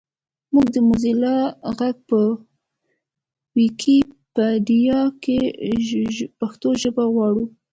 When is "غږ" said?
1.77-1.95